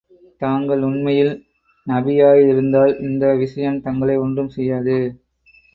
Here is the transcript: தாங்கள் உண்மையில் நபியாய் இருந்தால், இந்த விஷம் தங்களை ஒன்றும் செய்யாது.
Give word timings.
தாங்கள் 0.39 0.81
உண்மையில் 0.81 1.33
நபியாய் 1.87 2.43
இருந்தால், 2.47 2.93
இந்த 2.99 3.35
விஷம் 3.35 3.81
தங்களை 3.81 4.17
ஒன்றும் 4.17 4.49
செய்யாது. 4.49 4.97